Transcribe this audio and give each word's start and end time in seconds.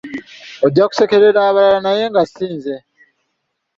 Ojja 0.65 0.83
kusekerera 0.89 1.39
abalala 1.49 1.79
naye 1.85 2.05
si 2.33 2.45
nze. 2.55 2.75